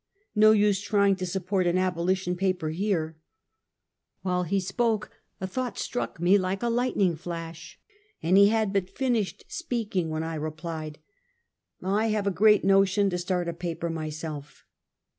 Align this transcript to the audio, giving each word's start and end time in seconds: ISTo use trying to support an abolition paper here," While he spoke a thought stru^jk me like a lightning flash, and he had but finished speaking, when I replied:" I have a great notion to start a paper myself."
ISTo 0.35 0.49
use 0.53 0.81
trying 0.81 1.15
to 1.17 1.27
support 1.27 1.67
an 1.67 1.77
abolition 1.77 2.35
paper 2.35 2.69
here," 2.69 3.17
While 4.23 4.41
he 4.45 4.59
spoke 4.59 5.11
a 5.39 5.45
thought 5.45 5.75
stru^jk 5.75 6.19
me 6.19 6.39
like 6.39 6.63
a 6.63 6.69
lightning 6.69 7.15
flash, 7.15 7.79
and 8.19 8.35
he 8.35 8.47
had 8.47 8.73
but 8.73 8.89
finished 8.89 9.45
speaking, 9.47 10.09
when 10.09 10.23
I 10.23 10.33
replied:" 10.33 10.97
I 11.83 12.07
have 12.07 12.25
a 12.25 12.31
great 12.31 12.63
notion 12.65 13.11
to 13.11 13.19
start 13.19 13.47
a 13.47 13.53
paper 13.53 13.91
myself." 13.91 14.65